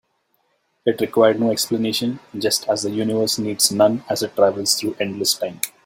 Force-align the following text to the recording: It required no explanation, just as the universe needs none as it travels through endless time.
It 0.83 0.99
required 0.99 1.39
no 1.39 1.51
explanation, 1.51 2.21
just 2.35 2.67
as 2.67 2.81
the 2.81 2.89
universe 2.89 3.37
needs 3.37 3.71
none 3.71 4.03
as 4.09 4.23
it 4.23 4.35
travels 4.35 4.73
through 4.73 4.95
endless 4.99 5.35
time. 5.35 5.61